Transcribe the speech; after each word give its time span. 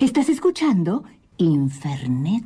Estás 0.00 0.30
escuchando 0.30 1.04
Infernet. 1.36 2.42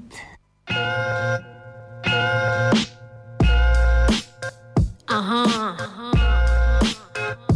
Ajá. 5.07 5.77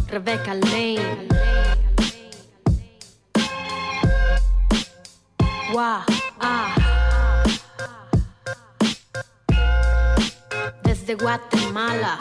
Rebecca 0.07 0.53
Lane. 0.53 1.27
Wow. 5.73 6.03
Ah. 6.39 7.43
Desde 10.85 11.15
Guatemala. 11.15 12.17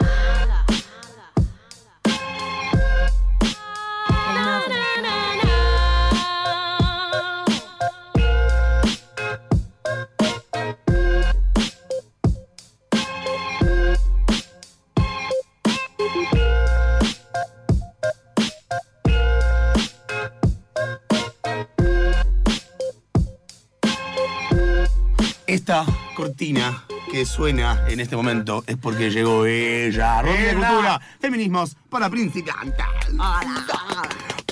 Cortina 26.19 26.83
que 27.13 27.25
suena 27.25 27.85
en 27.89 28.01
este 28.01 28.17
momento 28.17 28.65
es 28.67 28.77
porque 28.77 29.09
llegó 29.09 29.47
ella. 29.47 30.21
De 30.25 30.53
Cultura, 30.53 31.01
Feminismos 31.21 31.77
para 31.89 32.11
principiantes. 32.11 32.85
Hola. 33.13 33.65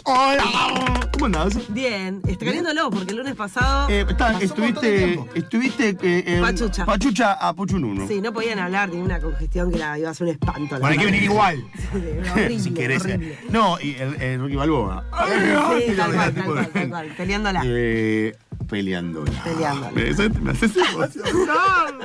Hola. 0.04 0.44
¿Cómo 1.14 1.26
andás? 1.26 1.58
Bien, 1.74 2.20
extrañándolo 2.28 2.88
porque 2.90 3.10
el 3.10 3.16
lunes 3.16 3.34
pasado. 3.34 3.88
Eh, 3.90 4.06
está- 4.08 4.32
Pasó 4.34 4.54
un 4.54 4.60
montón 4.60 4.82
de 4.84 5.04
estuviste, 5.14 5.38
estuviste 5.38 5.88
eh, 6.02 6.24
en 6.36 6.40
Pachucha. 6.42 6.86
Pachucha 6.86 7.32
a 7.32 7.52
Puchununo. 7.52 8.06
Sí, 8.06 8.20
no 8.20 8.32
podían 8.32 8.60
hablar 8.60 8.88
de 8.92 8.98
una 8.98 9.18
congestión 9.18 9.72
que 9.72 9.78
la 9.78 9.98
iba 9.98 10.10
a 10.10 10.14
ser 10.14 10.28
un 10.28 10.32
espanto. 10.34 10.78
Bueno, 10.78 10.86
hay 10.86 10.98
que 10.98 11.04
venir 11.06 11.24
igual. 11.24 11.64
horrible, 11.92 12.60
si 12.60 12.70
querés. 12.70 13.02
horrible. 13.02 13.38
No, 13.50 13.80
y 13.80 13.96
el, 13.96 14.22
el 14.22 14.40
Rocky 14.40 14.54
Balboa. 14.54 15.04
Sí, 15.80 15.96
tal 15.96 16.12
cual, 16.14 16.32
tal 16.34 16.44
cual, 16.44 16.68
tal 16.68 16.88
cual, 16.90 17.06
peleándola. 17.16 17.62
Eh, 17.64 18.36
peleándola. 18.66 19.44
Peleándola. 19.44 19.92
Me, 19.92 20.50
haces 20.50 20.76
emocionar. 20.94 21.98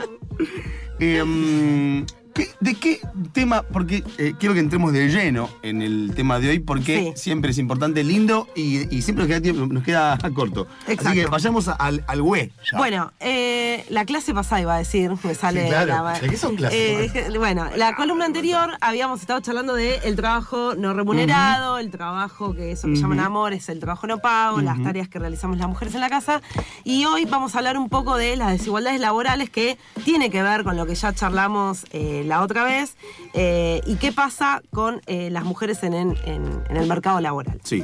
Eh, 1.00 2.06
¿qué- 2.34 2.50
¿De 2.60 2.76
qué 2.76 3.02
tema? 3.34 3.64
Porque 3.64 4.04
eh, 4.18 4.34
quiero 4.40 4.54
que 4.54 4.60
entremos 4.60 4.94
de 4.94 5.08
lleno 5.10 5.50
en 5.64 5.82
el 5.82 6.14
tema 6.16 6.40
de 6.40 6.50
hoy, 6.50 6.60
porque 6.60 7.14
Sí. 7.16 7.22
siempre 7.22 7.52
es 7.52 7.58
importante, 7.58 8.04
lindo 8.04 8.48
y, 8.56 8.94
y 8.96 9.02
siempre 9.02 9.24
nos 9.24 9.28
queda, 9.30 9.42
tiempo- 9.42 9.74
nos 9.74 9.84
queda 9.84 10.18
corto. 10.34 10.68
Así 10.84 10.94
Exacto. 10.94 11.20
que 11.20 11.26
vayamos 11.28 11.68
a- 11.68 11.74
al, 11.74 12.04
al 12.08 12.22
güey. 12.22 12.52
ya. 12.72 12.78
Bueno, 12.78 13.12
eh, 13.20 13.86
la 13.90 14.06
clase 14.06 14.34
pasada 14.34 14.62
iba 14.62 14.76
a 14.76 14.78
decir, 14.78 15.12
me 15.24 15.34
sale 15.36 15.64
Sí, 15.64 15.70
claro. 15.70 16.04
la- 16.04 16.20
¿De 16.20 16.30
qué 16.30 16.38
son 16.38 16.56
clases? 16.56 16.80
Eh, 16.80 17.06
es 17.06 17.12
que, 17.12 17.38
bueno, 17.38 17.68
la 17.76 17.96
columna 17.96 18.26
anterior 18.26 18.72
habíamos 18.82 19.22
estado 19.22 19.40
charlando 19.42 19.74
de 19.74 19.96
el 20.04 20.16
trabajo 20.16 20.76
no 20.76 20.94
remunerado, 20.94 21.78
el 21.80 21.90
trabajo 21.92 22.54
que 22.54 22.72
eso 22.72 22.88
que 22.88 22.96
llaman 22.96 23.20
amor 23.20 23.54
es 23.54 23.70
el 23.70 23.80
trabajo 23.80 24.08
no 24.08 24.20
pago, 24.20 24.62
las 24.62 24.82
tareas 24.84 25.08
que 25.10 25.20
realizamos 25.20 25.58
las 25.58 25.68
mujeres 25.68 25.94
en 25.96 26.02
la 26.02 26.10
casa. 26.10 26.42
Y 26.84 27.06
hoy 27.06 27.26
vamos 27.26 27.56
a 27.56 27.60
hablar 27.60 27.78
un 27.78 27.90
poco 27.90 28.18
de 28.18 28.36
las 28.36 28.52
desigualdades 28.52 29.00
laborales 29.02 29.50
que 29.50 29.78
tiene 30.04 30.30
que 30.30 30.42
ver 30.44 30.64
con 30.64 30.76
lo 30.78 30.86
que 30.86 30.96
ya 30.96 31.14
charlamos 31.14 31.86
eh, 31.92 32.21
la 32.24 32.42
otra 32.42 32.64
vez 32.64 32.96
eh, 33.34 33.82
y 33.86 33.96
qué 33.96 34.12
pasa 34.12 34.62
con 34.72 35.02
eh, 35.08 35.30
las 35.30 35.44
mujeres 35.44 35.84
en, 35.84 35.94
en- 35.94 36.18
en- 36.26 36.64
en 36.70 36.78
el 36.78 36.88
mercado 36.88 37.20
laboral. 37.22 37.60
Sí. 37.64 37.84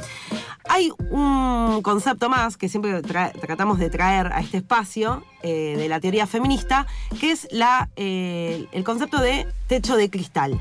Hay 0.68 0.90
un 1.10 1.80
concepto 1.82 2.28
más 2.28 2.56
que 2.56 2.68
siempre 2.68 3.02
tra- 3.02 3.32
tratamos 3.40 3.78
de 3.78 3.88
traer 3.90 4.28
a 4.32 4.40
este 4.40 4.58
espacio 4.58 5.22
eh, 5.42 5.74
de 5.78 5.88
la 5.88 6.00
teoría 6.00 6.26
feminista, 6.26 6.86
que 7.20 7.30
es 7.32 7.48
la, 7.50 7.88
eh, 7.96 8.66
el 8.72 8.84
concepto 8.84 9.20
de 9.20 9.46
techo 9.66 9.96
de 9.96 10.10
cristal. 10.10 10.60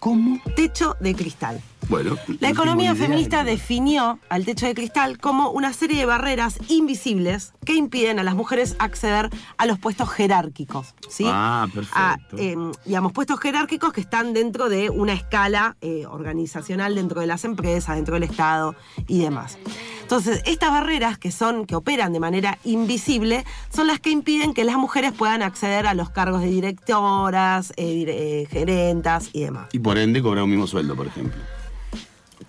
¿Cómo? 0.00 0.38
Techo 0.54 0.96
de 1.00 1.14
cristal. 1.14 1.60
Bueno. 1.88 2.16
La 2.40 2.48
no 2.48 2.54
economía 2.54 2.92
idea. 2.92 3.06
feminista 3.06 3.44
definió 3.44 4.18
al 4.28 4.44
techo 4.44 4.66
de 4.66 4.74
cristal 4.74 5.18
como 5.18 5.50
una 5.50 5.72
serie 5.72 5.98
de 5.98 6.06
barreras 6.06 6.58
invisibles 6.68 7.52
que 7.64 7.74
impiden 7.74 8.18
a 8.18 8.24
las 8.24 8.34
mujeres 8.34 8.76
acceder 8.78 9.30
a 9.56 9.66
los 9.66 9.78
puestos 9.78 10.08
jerárquicos. 10.10 10.94
¿sí? 11.08 11.24
Ah, 11.26 11.66
perfecto. 11.72 11.98
A, 11.98 12.18
eh, 12.36 12.56
digamos, 12.84 13.12
puestos 13.12 13.40
jerárquicos 13.40 13.92
que 13.92 14.00
están 14.00 14.32
dentro 14.32 14.68
de 14.68 14.90
una 14.90 15.12
escala 15.12 15.76
eh, 15.80 16.06
organizacional 16.06 16.94
dentro 16.94 17.20
de 17.20 17.26
las 17.26 17.44
empresas, 17.44 17.96
dentro 17.96 18.14
del 18.14 18.24
Estado 18.24 18.74
y 19.06 19.20
demás. 19.20 19.58
Entonces, 20.06 20.40
estas 20.46 20.70
barreras 20.70 21.18
que 21.18 21.32
son, 21.32 21.66
que 21.66 21.74
operan 21.74 22.12
de 22.12 22.20
manera 22.20 22.58
invisible, 22.62 23.44
son 23.74 23.88
las 23.88 23.98
que 23.98 24.10
impiden 24.10 24.54
que 24.54 24.62
las 24.62 24.76
mujeres 24.76 25.12
puedan 25.12 25.42
acceder 25.42 25.88
a 25.88 25.94
los 25.94 26.10
cargos 26.10 26.42
de 26.42 26.46
directoras, 26.46 27.72
eh, 27.76 28.04
eh, 28.06 28.46
gerentas 28.48 29.30
y 29.32 29.40
demás. 29.40 29.68
Y 29.72 29.80
por 29.80 29.98
ende 29.98 30.22
cobrar 30.22 30.44
un 30.44 30.50
mismo 30.50 30.68
sueldo, 30.68 30.94
por 30.94 31.08
ejemplo. 31.08 31.40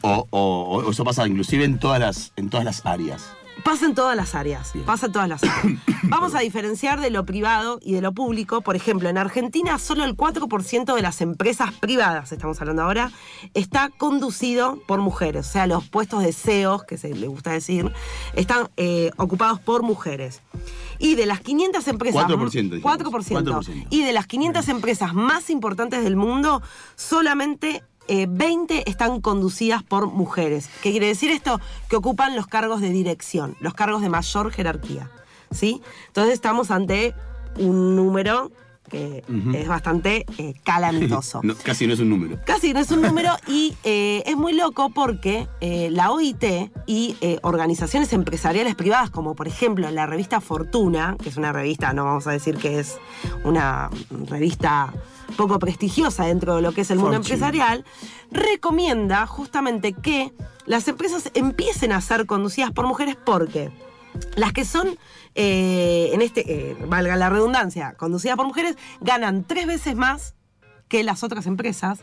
O, 0.08 0.28
o- 0.30 0.84
o 0.86 0.92
eso 0.92 1.04
pasa 1.04 1.28
inclusive 1.28 1.66
en 1.66 1.80
todas 1.80 2.00
las, 2.00 2.32
en 2.36 2.50
todas 2.50 2.66
las 2.66 2.86
áreas. 2.86 3.32
Pasa 3.64 3.88
en 3.88 3.96
todas 3.96 4.16
las 4.16 4.36
áreas, 4.36 4.72
pasa 4.86 5.08
en 5.08 5.12
todas 5.12 5.28
las 5.28 5.44
áreas. 5.44 5.82
Vamos 6.04 6.36
a 6.36 6.40
diferenciar 6.40 7.02
de 7.02 7.10
lo 7.10 7.26
privado 7.26 7.80
y 7.82 7.94
de 7.94 8.02
lo 8.02 8.12
público. 8.14 8.62
Por 8.62 8.76
ejemplo, 8.76 9.10
en 9.10 9.18
Argentina 9.18 9.80
solo 9.80 10.04
el 10.04 10.16
4% 10.16 10.94
de 10.94 11.02
las 11.02 11.22
empresas 11.22 11.74
privadas, 11.74 12.32
estamos 12.32 12.62
hablando 12.62 12.84
ahora, 12.84 13.12
está 13.56 13.90
conducido 13.98 14.80
por 14.88 15.00
mujeres. 15.02 15.48
O 15.48 15.52
sea, 15.52 15.66
los 15.66 15.88
puestos 15.90 16.22
de 16.22 16.34
CEOs, 16.34 16.84
que 16.84 16.98
se 17.00 17.10
le 17.16 17.28
gusta 17.28 17.52
decir, 17.52 17.92
están 18.36 18.70
eh, 18.78 19.10
ocupados 19.18 19.60
por 19.60 19.82
mujeres. 19.82 20.42
Y 21.00 21.16
de 21.16 21.26
las 21.26 21.42
500 21.42 21.88
empresas... 21.88 22.26
4%, 22.26 22.52
dijimos. 22.52 22.84
4%. 22.84 23.44
4%. 23.44 23.88
Y 23.90 24.04
de 24.04 24.14
las 24.14 24.28
500 24.28 24.70
empresas 24.70 25.16
más 25.16 25.50
importantes 25.50 26.04
del 26.04 26.16
mundo, 26.16 26.62
solamente 26.96 27.84
eh, 28.08 28.28
20 28.30 28.90
están 28.90 29.22
conducidas 29.22 29.84
por 29.84 30.08
mujeres. 30.08 30.70
¿Qué 30.82 30.92
quiere 30.92 31.08
decir 31.08 31.32
esto? 31.32 31.60
Que 31.90 31.96
ocupan 31.96 32.36
los 32.36 32.48
cargos 32.48 32.82
de 32.82 32.90
dirección, 32.90 33.56
los 33.60 33.74
cargos 33.74 34.02
de 34.02 34.10
mayor 34.10 34.52
jerarquía. 34.52 35.10
¿Sí? 35.52 35.82
Entonces 36.08 36.34
estamos 36.34 36.72
ante 36.72 37.14
un 37.58 37.96
número 37.96 38.52
que 38.90 39.24
es 39.54 39.68
bastante 39.68 40.26
eh, 40.38 40.54
calamitoso. 40.64 41.42
No, 41.48 41.56
casi 41.56 41.88
no 41.88 41.94
es 41.94 42.00
un 42.00 42.10
número. 42.10 42.40
Casi 42.46 42.74
no 42.74 42.80
es 42.80 42.92
un 42.92 43.02
número 43.02 43.32
y 43.48 43.76
eh, 43.84 44.24
es 44.26 44.36
muy 44.36 44.54
loco 44.54 44.90
porque 44.90 45.48
eh, 45.62 45.90
la 45.92 46.12
OIT 46.12 46.44
y 46.88 47.16
organizaciones 47.42 48.12
empresariales 48.14 48.76
privadas, 48.76 49.10
como 49.10 49.36
por 49.36 49.48
ejemplo 49.48 49.90
la 49.92 50.06
revista 50.06 50.42
Fortuna, 50.42 51.16
que 51.22 51.30
es 51.30 51.38
una 51.38 51.54
revista, 51.54 51.94
no 51.94 52.06
vamos 52.06 52.28
a 52.28 52.32
decir 52.32 52.58
que 52.58 52.80
es 52.80 52.98
una 53.44 53.90
revista 54.10 54.94
poco 55.36 55.60
prestigiosa 55.60 56.26
dentro 56.26 56.56
de 56.56 56.62
lo 56.62 56.72
que 56.72 56.82
es 56.82 56.92
el 56.92 56.98
mundo 57.00 57.18
Fortune. 57.18 57.36
empresarial, 57.36 57.86
recomienda 58.32 59.26
justamente 59.28 59.94
que 59.94 60.34
las 60.66 60.88
empresas 60.88 61.32
empiecen 61.34 61.92
a 61.92 62.02
ser 62.02 62.26
conducidas 62.26 62.72
por 62.72 62.88
mujeres 62.88 63.18
porque 63.24 63.72
las 64.36 64.54
que 64.54 64.66
son, 64.66 64.98
eh, 65.36 66.12
en 66.14 66.22
este, 66.22 66.72
eh, 66.72 66.78
valga 66.88 67.16
la 67.16 67.30
redundancia, 67.30 67.94
conducidas 67.94 68.38
por 68.38 68.48
mujeres, 68.48 68.76
ganan 69.02 69.44
tres 69.44 69.68
veces 69.68 69.96
más 69.96 70.36
que 70.88 71.04
las 71.04 71.24
otras 71.24 71.46
empresas, 71.46 72.00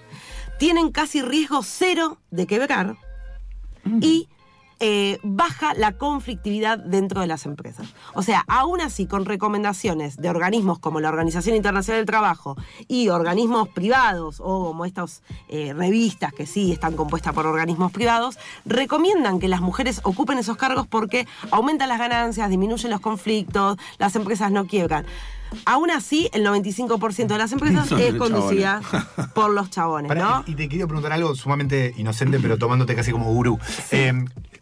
tienen 0.59 0.91
casi 0.93 1.23
riesgo 1.23 1.63
cero 1.63 2.19
de 2.31 2.47
quebrar 2.47 2.97
y 4.01 4.29
eh, 4.87 5.19
baja 5.23 5.73
la 5.73 5.93
conflictividad 5.93 6.77
dentro 6.77 7.23
de 7.23 7.27
las 7.27 7.47
empresas. 7.47 7.87
O 8.13 8.23
sea, 8.23 8.45
aún 8.49 8.83
así, 8.83 9.07
con 9.07 9.25
recomendaciones 9.25 10.19
de 10.19 10.29
organismos 10.29 10.79
como 10.79 11.01
la 11.01 11.09
Organización 11.09 11.57
Internacional 11.57 12.01
del 12.01 12.07
Trabajo 12.07 12.55
y 12.87 13.09
organismos 13.09 13.71
privados 13.71 14.41
o 14.41 14.67
como 14.67 14.85
estas 14.85 15.23
eh, 15.49 15.73
revistas 15.73 16.35
que 16.35 16.45
sí 16.45 16.71
están 16.71 16.97
compuestas 16.97 17.33
por 17.33 17.47
organismos 17.47 17.93
privados, 17.93 18.37
recomiendan 18.67 19.39
que 19.39 19.49
las 19.49 19.63
mujeres 19.63 20.03
ocupen 20.05 20.37
esos 20.37 20.59
cargos 20.59 20.87
porque 20.87 21.27
aumentan 21.51 21.89
las 21.89 21.99
ganancias, 21.99 22.51
disminuyen 22.51 22.91
los 22.91 23.01
conflictos, 23.01 23.79
las 23.97 24.15
empresas 24.17 24.53
no 24.53 24.67
quiebran. 24.67 25.07
Aún 25.65 25.91
así, 25.91 26.29
el 26.35 26.45
95% 26.45 27.27
de 27.27 27.39
las 27.39 27.53
empresas 27.53 27.89
Son 27.89 28.01
es 28.01 28.15
conducida 28.17 28.83
por 29.35 29.51
los 29.51 29.71
chabones, 29.71 30.09
Pará, 30.09 30.25
¿no? 30.25 30.45
Y 30.47 30.57
te 30.57 30.69
quiero 30.69 30.89
preguntar 30.89 31.13
algo 31.13 31.35
sumamente 31.35 31.95
inocente, 31.97 32.39
pero 32.39 32.59
tomándote 32.59 32.95
casi 32.95 33.13
como 33.13 33.33
gurú. 33.33 33.59
Eh, 33.93 34.13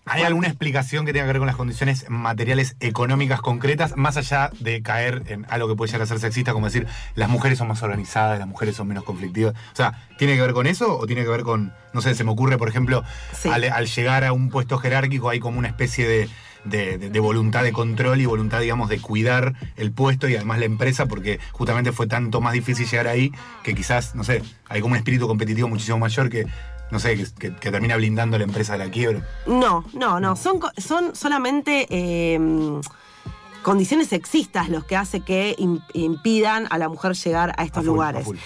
¿Hay 0.05 0.23
alguna 0.25 0.49
explicación 0.49 1.07
que 1.07 1.13
tenga 1.13 1.25
que 1.27 1.33
ver 1.35 1.39
con 1.39 1.47
las 1.47 1.55
condiciones 1.55 2.07
materiales 2.09 2.75
económicas 2.81 3.41
concretas, 3.41 3.97
más 3.97 4.17
allá 4.17 4.51
de 4.59 4.83
caer 4.83 5.23
en 5.29 5.47
algo 5.49 5.69
que 5.69 5.77
puede 5.77 5.91
llegar 5.93 6.03
a 6.03 6.07
ser 6.07 6.19
sexista, 6.19 6.53
como 6.53 6.67
decir, 6.67 6.89
las 7.15 7.29
mujeres 7.29 7.59
son 7.59 7.69
más 7.69 7.83
organizadas, 7.85 8.39
las 8.41 8.49
mujeres 8.49 8.75
son 8.75 8.89
menos 8.89 9.05
conflictivas? 9.05 9.55
O 9.73 9.77
sea, 9.77 9.93
¿tiene 10.19 10.35
que 10.35 10.41
ver 10.41 10.55
con 10.55 10.67
eso 10.67 10.99
o 10.99 11.07
tiene 11.07 11.23
que 11.23 11.29
ver 11.29 11.43
con, 11.45 11.73
no 11.93 12.01
sé, 12.03 12.17
se 12.17 12.25
me 12.25 12.33
ocurre, 12.33 12.59
por 12.59 12.69
ejemplo, 12.69 13.05
Sí. 13.33 13.49
al, 13.49 13.63
al 13.65 13.87
llegar 13.87 14.25
a 14.25 14.33
un 14.33 14.49
puesto 14.51 14.77
jerárquico 14.79 15.31
hay 15.31 15.39
como 15.39 15.61
una 15.61 15.69
especie 15.69 16.09
de, 16.09 16.29
de- 16.65 16.99
de- 16.99 17.11
de 17.11 17.21
voluntad 17.21 17.63
de 17.63 17.71
control 17.73 18.21
y 18.21 18.27
voluntad, 18.27 18.59
digamos, 18.61 18.89
de 18.89 18.99
cuidar 18.99 19.55
el 19.77 19.93
puesto 19.93 20.29
y 20.29 20.35
además 20.35 20.59
la 20.59 20.65
empresa, 20.65 21.07
porque 21.07 21.39
justamente 21.53 21.93
fue 21.93 22.09
tanto 22.09 22.41
más 22.41 22.55
difícil 22.55 22.87
llegar 22.89 23.07
ahí 23.07 23.31
que 23.63 23.73
quizás, 23.75 24.17
no 24.17 24.25
sé, 24.25 24.43
hay 24.69 24.81
como 24.81 24.93
un 24.95 24.99
espíritu 24.99 25.29
competitivo 25.29 25.69
muchísimo 25.69 25.99
mayor 25.99 26.29
que 26.29 26.47
no 26.93 27.01
sé, 27.01 27.17
que, 27.17 27.25
que- 27.39 27.57
que 27.57 27.71
termina 27.73 27.97
blindando 27.97 28.37
la 28.39 28.45
empresa 28.45 28.75
de 28.75 28.79
la 28.85 28.91
quiebra. 28.91 29.27
No, 29.47 29.85
no, 29.95 30.21
no. 30.21 30.37
Son, 30.37 30.61
son 30.77 31.17
solamente 31.17 31.87
eh, 31.91 32.39
condiciones 33.63 34.09
sexistas 34.09 34.69
los 34.69 34.85
que 34.85 34.97
hace 34.97 35.21
que 35.21 35.57
im- 35.59 35.83
impidan 35.95 36.67
a 36.71 36.79
la 36.79 36.89
mujer 36.89 37.15
llegar 37.15 37.55
a 37.57 37.65
estos 37.65 37.79
A 37.79 37.81
full, 37.83 37.89
a 37.89 37.93
lugares. 37.93 38.25
full. 38.27 38.37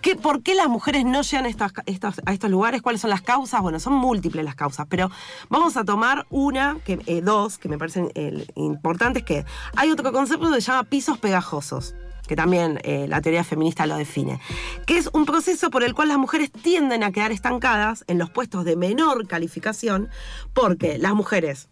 ¿Qué, 0.00 0.16
¿Por 0.16 0.42
qué 0.42 0.54
las 0.54 0.68
mujeres 0.68 1.04
no 1.06 1.22
llegan 1.22 1.46
a 1.46 1.48
estos, 1.48 1.72
estos- 1.86 2.20
a 2.26 2.32
estos 2.34 2.50
lugares? 2.50 2.82
¿Cuáles 2.82 3.00
son 3.00 3.08
las 3.10 3.22
causas? 3.22 3.60
Bueno, 3.62 3.80
son 3.80 3.94
múltiples 3.94 4.44
las 4.44 4.54
causas, 4.54 4.86
pero 4.88 5.10
vamos 5.48 5.76
a 5.78 5.84
tomar 5.84 6.26
una, 6.30 6.76
que, 6.84 7.00
eh, 7.06 7.22
dos, 7.22 7.56
que 7.58 7.68
me 7.70 7.78
parecen 7.78 8.12
eh, 8.14 8.46
importantes, 8.54 9.22
que 9.24 9.44
hay 9.76 9.90
otro 9.90 10.12
concepto 10.12 10.48
que 10.50 10.60
se 10.60 10.70
llama 10.70 10.84
pisos 10.84 11.18
pegajosos 11.18 11.94
que 12.26 12.36
también 12.36 12.80
eh, 12.84 13.06
la 13.08 13.20
teoría 13.20 13.44
feminista 13.44 13.86
lo 13.86 13.96
define, 13.96 14.40
que 14.86 14.96
es 14.96 15.10
un 15.12 15.26
proceso 15.26 15.70
por 15.70 15.84
el 15.84 15.94
cual 15.94 16.08
las 16.08 16.18
mujeres 16.18 16.50
tienden 16.50 17.02
a 17.02 17.12
quedar 17.12 17.32
estancadas 17.32 18.04
en 18.06 18.18
los 18.18 18.30
puestos 18.30 18.64
de 18.64 18.76
menor 18.76 19.26
calificación, 19.26 20.08
porque 20.52 20.98
las 20.98 21.14
mujeres 21.14 21.68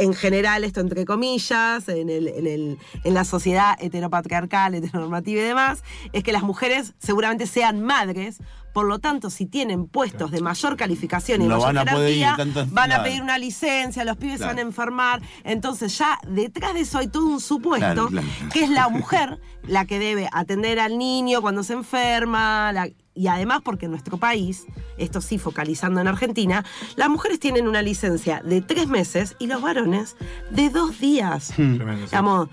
en 0.00 0.14
general, 0.14 0.64
esto 0.64 0.80
entre 0.80 1.04
comillas, 1.04 1.88
en, 1.88 2.08
el- 2.10 2.28
en 2.28 2.46
el- 2.46 2.78
en 3.04 3.14
la 3.14 3.24
sociedad 3.24 3.76
heteropatriarcal, 3.80 4.74
heteronormativa 4.74 5.40
y 5.40 5.44
demás, 5.44 5.82
es 6.12 6.22
que 6.24 6.32
las 6.32 6.42
mujeres 6.42 6.94
seguramente 6.98 7.46
sean 7.46 7.80
madres, 7.82 8.38
por 8.72 8.86
lo 8.86 9.00
tanto, 9.00 9.30
si 9.30 9.46
tienen 9.46 9.86
puestos 9.88 10.30
de 10.30 10.40
mayor 10.40 10.76
calificación 10.76 11.42
y 11.42 11.46
No 11.48 11.56
mayor 11.58 11.74
van 11.74 11.78
a 11.88 11.90
jerarquía, 11.90 12.34
tantas- 12.36 12.70
van 12.70 12.92
a 12.92 13.02
pedir 13.02 13.20
una 13.20 13.36
licencia, 13.36 14.04
los 14.04 14.16
pibes 14.16 14.34
se 14.34 14.38
Claro. 14.38 14.50
van 14.52 14.58
a 14.58 14.62
enfermar. 14.62 15.22
Entonces, 15.42 15.98
ya 15.98 16.18
detrás 16.28 16.74
de 16.74 16.80
eso 16.80 16.98
hay 16.98 17.08
todo 17.08 17.26
un 17.26 17.40
supuesto 17.40 17.84
Claro, 17.84 18.06
claro. 18.08 18.26
que 18.52 18.62
es 18.62 18.70
la 18.70 18.88
mujer 18.88 19.40
la 19.66 19.84
que 19.86 19.98
debe 19.98 20.28
atender 20.32 20.78
al 20.78 20.98
niño 20.98 21.40
cuando 21.42 21.62
se 21.64 21.72
enferma. 21.74 22.72
la- 22.72 22.88
y 23.20 23.28
además, 23.28 23.60
porque 23.62 23.84
en 23.84 23.90
nuestro 23.90 24.16
país, 24.16 24.64
esto 24.96 25.20
sí 25.20 25.36
focalizando 25.36 26.00
en 26.00 26.08
Argentina, 26.08 26.64
las 26.96 27.10
mujeres 27.10 27.38
tienen 27.38 27.68
una 27.68 27.82
licencia 27.82 28.40
de 28.42 28.62
tres 28.62 28.88
meses 28.88 29.36
y 29.38 29.46
los 29.46 29.60
varones 29.60 30.16
de 30.50 30.70
dos 30.70 30.98
días. 31.00 31.48
Tremendo, 31.54 31.98
sí. 31.98 32.04
Digamos, 32.06 32.48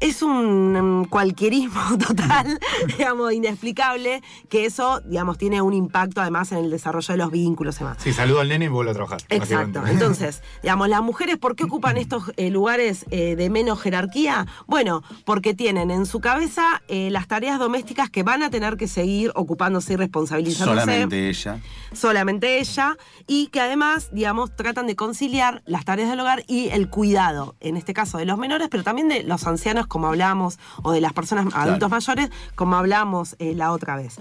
es 0.00 0.22
un 0.22 1.02
mm, 1.02 1.04
cualquierismo 1.06 1.98
total, 2.06 2.58
digamos, 2.96 3.32
inexplicable, 3.32 4.22
que 4.48 4.64
eso, 4.64 5.00
digamos, 5.00 5.38
tiene 5.38 5.60
un 5.60 5.74
impacto 5.74 6.20
además 6.20 6.52
en 6.52 6.58
el 6.58 6.70
desarrollo 6.70 7.12
de 7.12 7.18
los 7.18 7.30
vínculos 7.30 7.76
y 7.76 7.78
demás. 7.80 7.98
Sí, 8.00 8.12
saludo 8.12 8.40
al 8.40 8.48
nene 8.48 8.66
y 8.66 8.68
vuelvo 8.68 8.90
a 8.90 8.94
trabajar. 8.94 9.20
Exacto. 9.28 9.86
Entonces, 9.86 10.42
digamos, 10.62 10.88
las 10.88 11.02
mujeres, 11.02 11.36
¿por 11.38 11.56
qué 11.56 11.64
ocupan 11.64 11.96
estos 11.98 12.24
eh, 12.36 12.50
lugares 12.50 13.06
eh, 13.10 13.36
de 13.36 13.50
menos 13.50 13.80
jerarquía? 13.80 14.46
Bueno, 14.66 15.02
porque 15.24 15.54
tienen 15.54 15.90
en 15.90 16.06
su 16.06 16.20
cabeza 16.20 16.82
eh, 16.88 17.10
las 17.10 17.26
tareas 17.26 17.58
domésticas 17.58 18.10
que 18.10 18.22
van 18.22 18.42
a 18.42 18.50
tener 18.50 18.76
que 18.76 18.88
seguir 18.88 19.32
ocupándose 19.34 19.94
y 19.94 19.96
responsabilizándose 19.96 20.80
Solamente 20.80 21.28
ella. 21.28 21.60
solamente 21.92 22.60
ella, 22.60 22.96
y 23.26 23.48
que 23.48 23.60
además, 23.60 24.10
digamos, 24.12 24.54
tratan 24.54 24.86
de 24.86 24.96
conciliar 24.96 25.62
las 25.66 25.84
tareas 25.84 26.10
del 26.10 26.20
hogar 26.20 26.44
y 26.46 26.68
el 26.68 26.88
cuidado, 26.88 27.56
en 27.60 27.76
este 27.76 27.94
caso 27.94 28.18
de 28.18 28.24
los 28.24 28.38
menores, 28.38 28.68
pero 28.70 28.84
también 28.84 29.08
de 29.08 29.22
los 29.22 29.46
ancianos, 29.46 29.87
como 29.88 30.06
hablamos, 30.06 30.58
o 30.82 30.92
de 30.92 31.00
las 31.00 31.12
personas 31.12 31.52
adultos 31.54 31.90
mayores, 31.90 32.30
como 32.54 32.76
hablamos 32.76 33.36
eh, 33.38 33.54
la 33.54 33.72
otra 33.72 33.96
vez. 33.96 34.18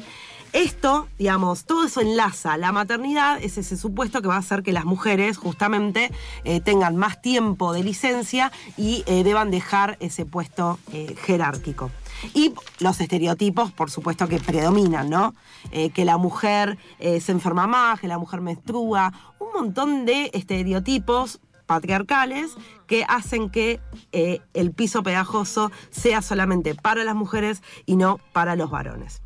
Esto, 0.54 1.08
digamos, 1.20 1.66
todo 1.66 1.86
eso 1.86 2.02
enlaza. 2.02 2.58
La 2.58 2.72
maternidad 2.72 3.38
es 3.42 3.58
ese 3.58 3.76
supuesto 3.76 4.22
que 4.22 4.28
va 4.28 4.36
a 4.36 4.40
hacer 4.40 4.64
que 4.64 4.72
las 4.72 4.86
mujeres 4.86 5.38
justamente 5.38 6.12
eh, 6.46 6.62
tengan 6.62 6.96
más 6.96 7.22
tiempo 7.22 7.74
de 7.74 7.84
licencia 7.84 8.52
y 8.78 9.04
eh, 9.08 9.24
deban 9.24 9.52
dejar 9.52 9.98
ese 10.00 10.26
puesto 10.26 10.80
eh, 10.94 11.16
jerárquico. 11.22 11.92
Y 12.34 12.54
los 12.80 13.00
estereotipos, 13.02 13.72
por 13.72 13.92
supuesto, 13.92 14.28
que 14.28 14.40
predominan, 14.40 15.10
¿no? 15.10 15.36
Que 15.70 16.04
la 16.04 16.18
mujer 16.18 16.80
se 17.00 17.32
enferma 17.32 17.68
más, 17.68 18.00
que 18.00 18.08
la 18.08 18.18
mujer 18.18 18.42
menstrua, 18.42 19.14
un 19.38 19.50
montón 19.54 20.08
de 20.08 20.32
estereotipos 20.34 21.40
patriarcales 21.68 22.56
que 22.88 23.06
hacen 23.08 23.52
que 23.52 23.80
eh, 24.12 24.40
el 24.54 24.72
piso 24.72 25.04
pegajoso 25.04 25.72
sea 25.92 26.24
solamente 26.24 26.74
para 26.74 27.04
las 27.04 27.16
mujeres 27.16 27.62
y 27.86 27.98
no 27.98 28.20
para 28.34 28.56
los 28.56 28.72
varones. 28.72 29.22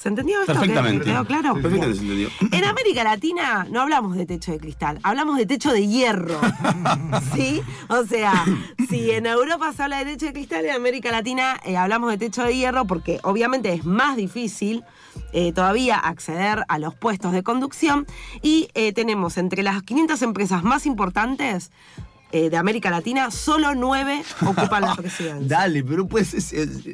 ¿Se 0.00 0.08
entendió 0.08 0.40
esto? 0.40 0.54
Perfectamente. 0.54 1.04
¿Quedó 1.04 1.26
claro? 1.26 1.52
Perfectamente 1.54 1.94
se 1.98 2.02
entendió. 2.02 2.28
En 2.52 2.64
América 2.64 3.04
Latina 3.04 3.66
no 3.70 3.82
hablamos 3.82 4.16
de 4.16 4.24
techo 4.24 4.50
de 4.50 4.58
cristal, 4.58 4.98
hablamos 5.02 5.36
de 5.36 5.44
techo 5.44 5.72
de 5.72 5.86
hierro. 5.86 6.40
¿Sí? 7.34 7.60
O 7.88 8.04
sea, 8.06 8.44
si 8.88 9.10
en 9.10 9.26
Europa 9.26 9.72
se 9.74 9.82
habla 9.82 9.98
de 9.98 10.06
techo 10.06 10.24
de 10.26 10.32
cristal, 10.32 10.64
en 10.64 10.70
América 10.72 11.10
Latina 11.12 11.60
eh, 11.66 11.76
hablamos 11.76 12.10
de 12.12 12.16
techo 12.16 12.42
de 12.44 12.56
hierro 12.56 12.86
porque 12.86 13.20
obviamente 13.24 13.74
es 13.74 13.84
más 13.84 14.16
difícil 14.16 14.84
eh, 15.34 15.52
todavía 15.52 15.96
acceder 15.96 16.64
a 16.68 16.78
los 16.78 16.94
puestos 16.94 17.32
de 17.32 17.42
conducción 17.42 18.06
y 18.40 18.68
eh, 18.72 18.94
tenemos 18.94 19.36
entre 19.36 19.62
las 19.62 19.82
500 19.82 20.22
empresas 20.22 20.62
más 20.62 20.86
importantes 20.86 21.70
de 22.32 22.56
América 22.56 22.90
Latina, 22.90 23.32
solo 23.32 23.74
nueve 23.74 24.22
ocupan 24.46 24.82
la 24.82 24.94
presidencia. 24.96 25.58
Dale, 25.58 25.82
pero 25.82 26.06
pues 26.06 26.32
es, 26.32 26.52
es- 26.52 26.86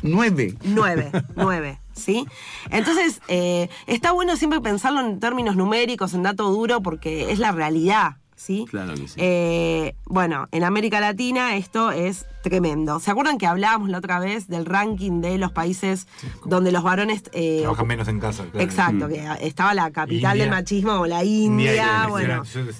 nueve. 0.00 0.54
Nueve, 0.64 1.10
nueve, 1.36 1.78
¿sí? 2.00 2.26
Entonces, 2.70 3.20
eh, 3.28 3.68
está 3.86 4.12
bueno 4.12 4.36
siempre 4.36 4.60
pensarlo 4.60 5.00
en 5.00 5.20
términos 5.20 5.56
numéricos, 5.56 6.14
en 6.14 6.22
dato 6.22 6.50
duro, 6.50 6.82
porque 6.82 7.30
es 7.30 7.38
la 7.38 7.52
realidad, 7.52 8.16
¿sí? 8.40 8.64
Claro 8.70 8.94
que 8.94 9.06
sí. 9.08 9.14
Eh, 9.18 9.94
bueno, 10.06 10.48
en 10.52 10.64
América 10.64 10.98
Latina 11.00 11.56
esto 11.56 11.90
es 11.90 12.26
tremendo. 12.42 13.00
¿Se 13.00 13.10
acuerdan 13.10 13.36
que 13.36 13.46
hablábamos 13.46 13.90
la 13.90 13.98
otra 13.98 14.18
vez 14.18 14.48
del 14.48 14.64
ranking 14.64 15.20
de 15.20 15.36
los 15.36 15.52
países 15.52 16.06
donde 16.46 16.72
los 16.72 16.82
varones... 16.82 17.22
eh, 17.34 17.58
Trabajan 17.60 17.86
menos 17.86 18.08
en 18.08 18.18
casa. 18.18 18.44
claro. 18.44 18.60
Exacto, 18.64 19.08
que 19.08 19.26
estaba 19.46 19.74
la 19.74 19.90
capital 19.90 20.32
India. 20.36 20.44
del 20.44 20.50
machismo, 20.50 21.06
la 21.06 21.22
India, 21.22 21.70
India, 21.72 22.06
bueno. 22.08 22.44
yo- 22.44 22.64
yo- 22.64 22.70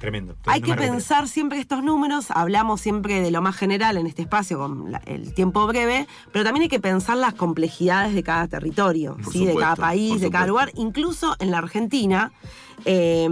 tremendo. 0.00 0.34
Hay 0.46 0.60
que 0.60 0.74
pensar 0.74 1.28
siempre 1.28 1.60
estos 1.60 1.82
números, 1.84 2.30
hablamos 2.30 2.80
siempre 2.80 3.20
de 3.20 3.30
lo 3.30 3.40
más 3.40 3.54
general 3.56 3.96
en 3.96 4.06
este 4.08 4.22
espacio 4.22 4.58
con 4.58 4.90
la- 4.90 5.02
el 5.06 5.32
tiempo 5.32 5.64
breve, 5.68 6.08
pero 6.32 6.44
también 6.44 6.62
hay 6.64 6.68
que 6.68 6.80
pensar 6.80 7.16
las 7.16 7.34
complejidades 7.34 8.14
de 8.14 8.22
cada 8.24 8.48
territorio, 8.48 9.16
¿sí? 9.30 9.46
de 9.46 9.54
cada 9.54 9.76
país, 9.76 10.20
de 10.20 10.30
cada 10.30 10.48
lugar, 10.48 10.72
incluso 10.74 11.36
en 11.38 11.52
la 11.52 11.58
Argentina. 11.58 12.32
eh, 12.84 13.28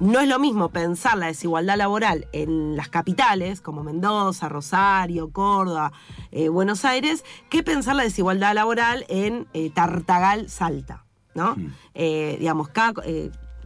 no 0.00 0.20
es 0.20 0.28
lo 0.28 0.38
mismo 0.38 0.68
pensar 0.70 1.16
la 1.18 1.26
desigualdad 1.26 1.76
laboral 1.76 2.26
en 2.32 2.76
las 2.76 2.88
capitales, 2.88 3.60
como 3.60 3.82
Mendoza, 3.84 4.48
Rosario, 4.48 5.30
Córdoba, 5.30 5.92
eh, 6.32 6.48
Buenos 6.48 6.84
Aires, 6.84 7.24
que 7.50 7.62
pensar 7.62 7.94
la 7.96 8.02
desigualdad 8.02 8.54
laboral 8.54 9.04
en 9.08 9.46
eh, 9.54 9.70
Tartagal, 9.70 10.48
Salta. 10.50 11.04
¿no? 11.34 11.56
Eh, 11.94 12.36
digamos, 12.38 12.68
cada 12.68 12.92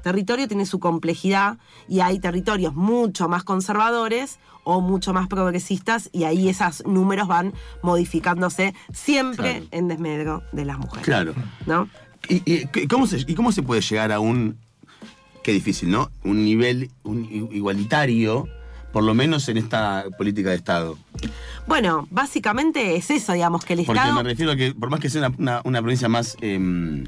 territorio 0.02 0.48
tiene 0.48 0.64
su 0.64 0.78
complejidad 0.80 1.58
y 1.86 2.00
hay 2.00 2.18
territorios 2.18 2.74
mucho 2.74 3.28
más 3.28 3.44
conservadores 3.44 4.38
o 4.64 4.80
mucho 4.80 5.12
más 5.12 5.28
progresistas 5.28 6.08
y 6.12 6.24
ahí 6.24 6.48
esos 6.48 6.86
números 6.86 7.26
van 7.28 7.52
modificándose 7.82 8.74
siempre 8.92 9.50
Claro. 9.52 9.66
en 9.72 9.88
desmedro 9.88 10.42
de 10.52 10.64
las 10.64 10.78
mujeres. 10.78 11.04
Claro. 11.04 11.34
¿no? 11.66 11.88
¿Y, 12.28 12.36
y- 12.50 12.68
y 12.74 12.86
cómo 12.86 13.06
se, 13.06 13.18
y 13.26 13.34
cómo 13.34 13.52
se 13.52 13.62
puede 13.62 13.80
llegar 13.80 14.12
a 14.12 14.20
un. 14.20 14.56
Qué 15.48 15.54
difícil, 15.54 15.88
¿no? 15.90 16.10
Un 16.24 16.44
nivel 16.44 16.90
un 17.04 17.24
igualitario, 17.50 18.46
por 18.92 19.02
lo 19.02 19.14
menos 19.14 19.48
en 19.48 19.56
esta 19.56 20.04
política 20.18 20.50
de 20.50 20.56
Estado. 20.56 20.98
Bueno, 21.66 22.06
básicamente 22.10 22.96
es 22.96 23.10
eso, 23.10 23.32
digamos, 23.32 23.64
que 23.64 23.72
el 23.72 23.86
Porque 23.86 23.98
Estado... 23.98 24.14
me 24.22 24.28
refiero 24.28 24.52
a 24.52 24.56
que, 24.56 24.74
por 24.74 24.90
más 24.90 25.00
que 25.00 25.08
sea 25.08 25.26
una, 25.26 25.34
una- 25.38 25.60
una 25.64 25.80
provincia 25.80 26.06
más 26.06 26.36
em, 26.42 27.04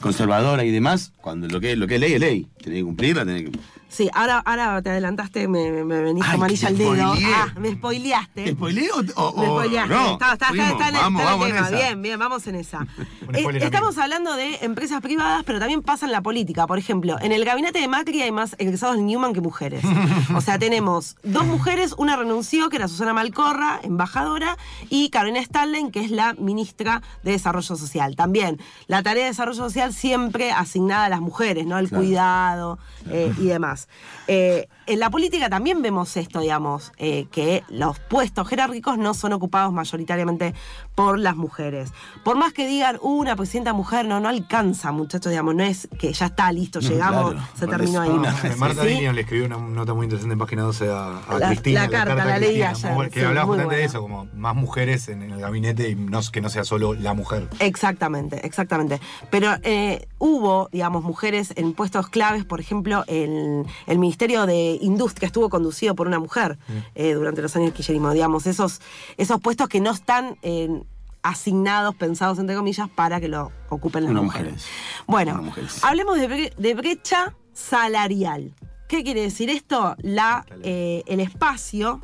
conservadora 0.00 0.64
y 0.64 0.72
demás, 0.72 1.12
cuando 1.20 1.46
lo 1.46 1.60
que, 1.60 1.76
lo 1.76 1.86
que 1.86 1.94
es 1.94 2.00
ley 2.00 2.14
es 2.14 2.20
ley. 2.20 2.48
Tenés 2.60 2.80
que 2.80 2.84
cumplirla, 2.84 3.24
tenés 3.24 3.42
que. 3.50 3.58
Sí, 3.90 4.08
ahora, 4.14 4.38
ahora 4.38 4.80
te 4.80 4.90
adelantaste, 4.90 5.48
me, 5.48 5.70
me, 5.72 5.84
me 5.84 6.00
veniste 6.00 6.28
Ay, 6.30 6.36
amarilla 6.36 6.68
al 6.68 6.78
dedo. 6.78 6.94
spoileé. 6.94 7.34
Ah, 7.34 7.54
me 7.58 7.72
spoileaste. 7.72 8.44
¿Te 8.44 8.52
spoileo 8.52 8.94
o, 9.16 9.22
o- 9.24 9.40
Me 9.40 9.46
spoileaste. 9.46 9.94
no? 9.94 10.12
Está, 10.12 10.46
Fuimos, 10.48 10.78
vamos, 10.78 11.48
en 11.48 11.50
el 11.50 11.50
en 11.50 11.54
tema. 11.56 11.66
esa. 11.68 11.76
Bien, 11.76 12.02
bien, 12.02 12.18
vamos 12.18 12.46
en 12.46 12.54
esa. 12.54 12.86
Eh, 13.32 13.46
estamos 13.60 13.96
hablando 13.98 14.34
de 14.34 14.56
empresas 14.62 15.00
privadas, 15.00 15.44
pero 15.46 15.60
también 15.60 15.82
pasa 15.82 16.04
en 16.06 16.10
la 16.10 16.20
política. 16.20 16.66
Por 16.66 16.78
ejemplo, 16.78 17.16
en 17.20 17.30
el 17.30 17.44
gabinete 17.44 17.78
de 17.80 17.86
Macri 17.86 18.22
hay 18.22 18.32
más 18.32 18.56
egresados 18.58 18.96
de 18.96 19.02
Newman 19.02 19.32
que 19.32 19.40
mujeres. 19.40 19.84
O 20.34 20.40
sea, 20.40 20.58
tenemos 20.58 21.16
dos 21.22 21.44
mujeres, 21.46 21.94
una 21.98 22.16
renunció, 22.16 22.68
que 22.70 22.76
era 22.76 22.88
Susana 22.88 23.12
Malcorra, 23.12 23.78
embajadora, 23.84 24.56
y 24.88 25.10
Carolina 25.10 25.38
Stalin, 25.40 25.90
que 25.92 26.00
es 26.04 26.10
la 26.10 26.34
ministra 26.34 27.02
de 27.22 27.32
Desarrollo 27.32 27.76
Social. 27.76 28.16
También, 28.16 28.60
la 28.88 29.02
tarea 29.02 29.24
de 29.24 29.30
desarrollo 29.30 29.62
social 29.62 29.92
siempre 29.92 30.50
asignada 30.52 31.04
a 31.04 31.08
las 31.08 31.20
mujeres, 31.20 31.66
¿no? 31.66 31.78
El 31.78 31.88
Claro. 31.88 32.04
cuidado 32.04 32.78
eh, 33.10 33.32
y 33.38 33.46
demás. 33.46 33.79
Eh, 34.26 34.68
en 34.86 34.98
la 34.98 35.10
política 35.10 35.48
también 35.48 35.82
vemos 35.82 36.16
esto, 36.16 36.40
digamos, 36.40 36.92
eh, 36.98 37.26
que 37.30 37.62
los 37.68 37.98
puestos 37.98 38.48
jerárquicos 38.48 38.98
no 38.98 39.14
son 39.14 39.32
ocupados 39.32 39.72
mayoritariamente 39.72 40.54
por 40.94 41.18
las 41.18 41.36
mujeres. 41.36 41.92
Por 42.24 42.36
más 42.36 42.52
que 42.52 42.66
digan, 42.66 42.98
"Uh, 43.00 43.20
una 43.20 43.36
presidenta 43.36 43.72
mujer, 43.72 44.06
no, 44.06 44.18
no 44.20 44.28
alcanza, 44.28 44.90
muchachos, 44.92 45.30
digamos, 45.30 45.54
no 45.54 45.62
es 45.62 45.88
que 45.98 46.12
ya 46.12 46.26
está 46.26 46.50
listo, 46.52 46.80
No, 46.80 46.88
llegamos, 46.88 47.32
claro. 47.32 47.46
se 47.54 47.66
terminó 47.66 48.00
ahí. 48.00 48.10
una- 48.10 48.34
Marta 48.56 48.82
¿Sí? 48.82 49.00
Le 49.00 49.20
escribió 49.20 49.46
una 49.46 49.58
nota 49.58 49.94
muy 49.94 50.04
interesante 50.04 50.32
en 50.32 50.38
página 50.38 50.62
12 50.62 50.88
a, 50.90 51.18
a 51.18 51.38
La- 51.38 51.46
Cristina. 51.48 51.82
la 51.82 51.88
carta, 51.88 52.24
la 52.24 52.38
leí 52.38 52.62
ayer, 52.62 53.10
que 53.10 53.20
sí, 53.20 53.26
hablaba 53.26 53.46
justamente 53.46 53.76
de 53.76 53.84
eso, 53.84 54.00
como 54.00 54.26
más 54.34 54.54
mujeres 54.56 55.08
en, 55.08 55.22
en 55.22 55.30
el 55.32 55.40
gabinete 55.40 55.88
y 55.90 55.94
no, 55.94 56.20
que 56.32 56.40
no 56.40 56.48
sea 56.50 56.64
solo 56.64 56.94
la 56.94 57.14
mujer. 57.14 57.48
Exactamente, 57.60 58.44
exactamente. 58.46 59.00
Pero 59.30 59.54
eh, 59.62 60.06
hubo, 60.18 60.68
digamos, 60.72 61.02
mujeres 61.04 61.52
en 61.56 61.72
puestos 61.72 62.08
claves, 62.08 62.44
por 62.44 62.60
ejemplo, 62.60 63.04
el, 63.06 63.64
el 63.86 63.98
Ministerio 63.98 64.46
de 64.46 64.78
Industria 64.80 65.26
estuvo 65.26 65.48
conducido 65.48 65.94
por 65.94 66.06
una 66.06 66.18
mujer 66.18 66.58
eh, 66.94 67.12
durante 67.14 67.42
los 67.42 67.54
años 67.56 67.72
kirchnerismo, 67.72 68.12
digamos, 68.12 68.46
esos, 68.46 68.80
esos 69.16 69.40
puestos 69.40 69.68
que 69.68 69.80
no 69.80 69.90
están 69.90 70.38
eh, 70.42 70.82
asignados, 71.22 71.94
pensados 71.96 72.38
entre 72.38 72.56
comillas, 72.56 72.88
para 72.88 73.20
que 73.20 73.28
lo 73.28 73.52
ocupen 73.68 74.04
las 74.04 74.12
mujeres. 74.12 74.52
mujeres. 74.52 74.66
Bueno, 75.06 75.42
mujeres. 75.42 75.84
hablemos 75.84 76.18
de, 76.18 76.28
bre- 76.28 76.54
de 76.56 76.74
brecha 76.74 77.34
salarial. 77.52 78.54
¿Qué 78.88 79.04
quiere 79.04 79.20
decir 79.22 79.50
esto? 79.50 79.94
La, 80.02 80.44
eh, 80.62 81.02
el 81.06 81.20
espacio, 81.20 82.00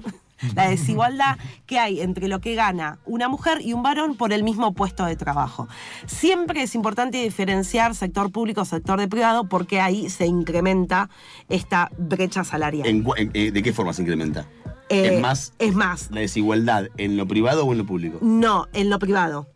la 0.55 0.69
desigualdad 0.69 1.39
que 1.67 1.79
hay 1.79 2.01
entre 2.01 2.29
lo 2.29 2.41
que 2.41 2.55
gana 2.55 2.99
una 3.07 3.29
mujer 3.29 3.61
y 3.63 3.73
un 3.73 3.83
varón 3.83 4.17
por 4.17 4.33
el 4.33 4.43
mismo 4.43 4.73
puesto 4.75 5.05
de 5.05 5.17
trabajo. 5.17 5.69
Siempre 6.07 6.63
es 6.63 6.75
importante 6.75 7.23
diferenciar 7.23 7.95
sector 7.95 8.31
público, 8.31 8.65
sector 8.65 8.99
de 8.99 9.09
privado, 9.09 9.49
porque 9.49 9.81
ahí 9.81 10.11
se 10.11 10.27
incrementa 10.27 11.09
esta 11.49 11.91
brecha 11.99 12.45
salarial. 12.45 12.87
¿En 12.87 13.05
eh, 13.35 13.51
¿De 13.51 13.63
qué 13.63 13.73
forma 13.73 13.93
se 13.93 14.03
incrementa? 14.03 14.47
Eh, 14.89 15.15
¿Es 15.15 15.21
más 15.21 15.53
Es 15.59 15.75
más. 15.75 16.11
la 16.11 16.21
desigualdad 16.21 16.89
en 16.97 17.17
lo 17.17 17.27
privado 17.27 17.65
o 17.65 17.73
en 17.73 17.79
lo 17.79 17.87
público? 17.87 18.19
No, 18.23 18.69
en 18.73 18.91
lo 18.91 18.99
privado. 18.99 19.49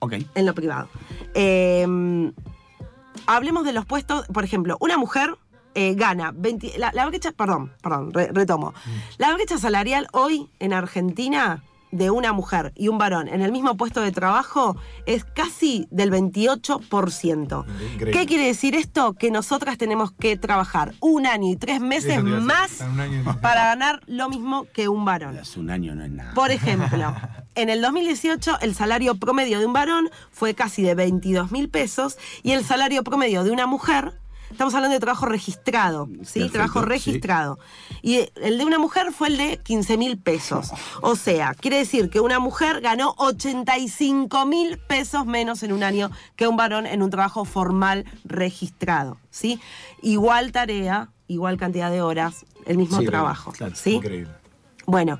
Ok. 0.00 0.14
en 0.34 0.44
lo 0.44 0.54
privado. 0.54 0.88
Eh, 1.34 1.86
hablemos 3.26 3.64
de 3.64 3.72
los 3.72 3.86
puestos, 3.86 4.26
por 4.26 4.44
ejemplo, 4.44 4.76
una 4.80 4.98
mujer 4.98 5.34
eh, 5.74 5.94
gana 5.94 6.32
20, 6.34 6.78
la, 6.78 6.90
la 6.92 7.06
brecha, 7.06 7.32
perdón, 7.32 7.72
perdón, 7.82 8.12
re- 8.12 8.30
retomo. 8.32 8.74
La 9.18 9.32
brecha 9.34 9.58
salarial 9.58 10.08
hoy 10.12 10.48
en 10.60 10.72
Argentina 10.72 11.62
de 11.90 12.10
una 12.10 12.32
mujer 12.32 12.72
y 12.74 12.88
un 12.88 12.98
varón 12.98 13.28
en 13.28 13.40
el 13.40 13.52
mismo 13.52 13.76
puesto 13.76 14.00
de 14.00 14.10
trabajo 14.10 14.76
es 15.06 15.24
casi 15.24 15.86
del 15.92 16.10
28%. 16.10 17.64
Increíble. 17.66 18.10
¿Qué 18.10 18.26
quiere 18.26 18.46
decir 18.46 18.74
esto? 18.74 19.12
Que 19.14 19.30
nosotras 19.30 19.78
tenemos 19.78 20.10
que 20.12 20.36
trabajar 20.36 20.94
un 21.00 21.26
año 21.26 21.50
y 21.50 21.56
tres 21.56 21.80
meses 21.80 22.22
más 22.22 22.80
para 23.40 23.66
ganar 23.66 24.00
lo 24.06 24.28
mismo 24.28 24.66
que 24.72 24.88
un 24.88 25.04
varón. 25.04 25.38
Hace 25.38 25.60
un 25.60 25.70
año 25.70 25.94
no 25.94 26.04
es 26.04 26.10
nada. 26.10 26.34
Por 26.34 26.50
ejemplo, 26.50 27.14
en 27.54 27.68
el 27.68 27.80
2018 27.80 28.58
el 28.60 28.74
salario 28.74 29.14
promedio 29.16 29.60
de 29.60 29.66
un 29.66 29.72
varón 29.72 30.10
fue 30.32 30.54
casi 30.54 30.82
de 30.82 30.94
22 30.94 31.52
mil 31.52 31.68
pesos 31.68 32.18
y 32.42 32.52
el 32.52 32.64
salario 32.64 33.04
promedio 33.04 33.44
de 33.44 33.50
una 33.52 33.66
mujer, 33.66 34.14
estamos 34.54 34.74
hablando 34.74 34.94
de 34.94 35.00
trabajo 35.00 35.26
registrado, 35.26 36.06
¿sí? 36.22 36.40
Perfecto, 36.40 36.52
trabajo 36.52 36.80
sí. 36.80 36.86
registrado. 36.86 37.58
Y 38.02 38.30
el 38.36 38.58
de 38.58 38.64
una 38.64 38.78
mujer 38.78 39.12
fue 39.12 39.28
el 39.28 39.36
de 39.36 39.58
15 39.58 39.96
mil 39.98 40.16
pesos. 40.16 40.70
O 41.02 41.16
sea, 41.16 41.54
quiere 41.54 41.78
decir 41.78 42.08
que 42.08 42.20
una 42.20 42.38
mujer 42.38 42.80
ganó 42.80 43.14
85 43.18 44.46
mil 44.46 44.78
pesos 44.78 45.26
menos 45.26 45.62
en 45.62 45.72
un 45.72 45.82
año 45.82 46.10
que 46.36 46.46
un 46.46 46.56
varón 46.56 46.86
en 46.86 47.02
un 47.02 47.10
trabajo 47.10 47.44
formal 47.44 48.04
registrado, 48.24 49.18
¿sí? 49.30 49.60
Igual 50.02 50.52
tarea, 50.52 51.10
igual 51.26 51.56
cantidad 51.56 51.90
de 51.90 52.00
horas, 52.00 52.46
el 52.66 52.78
mismo 52.78 53.00
Sí, 53.00 53.06
trabajo, 53.06 53.52
claro, 53.52 53.74
¿sí? 53.74 53.94
Increíble. 53.94 54.32
Bueno, 54.86 55.18